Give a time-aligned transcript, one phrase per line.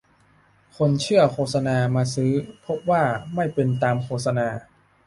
[0.77, 2.31] คนเชื่อโฆษณามาซื้อ
[2.65, 3.03] พบว่า
[3.35, 4.47] ไม่เป็นตามโฆษณา